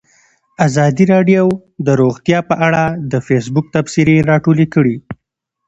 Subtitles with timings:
[0.67, 1.45] ازادي راډیو
[1.85, 4.95] د روغتیا په اړه د فیسبوک تبصرې راټولې کړي.